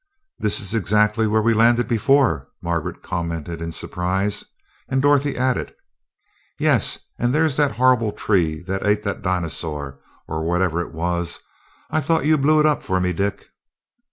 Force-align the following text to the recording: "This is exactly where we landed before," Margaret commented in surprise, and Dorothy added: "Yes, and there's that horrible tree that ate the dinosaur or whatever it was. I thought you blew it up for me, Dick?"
"This 0.39 0.59
is 0.59 0.73
exactly 0.73 1.27
where 1.27 1.43
we 1.43 1.53
landed 1.53 1.87
before," 1.87 2.47
Margaret 2.59 3.03
commented 3.03 3.61
in 3.61 3.71
surprise, 3.71 4.43
and 4.89 4.99
Dorothy 4.99 5.37
added: 5.37 5.75
"Yes, 6.57 6.97
and 7.19 7.35
there's 7.35 7.55
that 7.57 7.73
horrible 7.73 8.11
tree 8.11 8.63
that 8.63 8.83
ate 8.83 9.03
the 9.03 9.13
dinosaur 9.13 9.99
or 10.27 10.41
whatever 10.43 10.81
it 10.81 10.91
was. 10.91 11.39
I 11.91 12.01
thought 12.01 12.25
you 12.25 12.39
blew 12.39 12.59
it 12.59 12.65
up 12.65 12.81
for 12.81 12.99
me, 12.99 13.13
Dick?" 13.13 13.49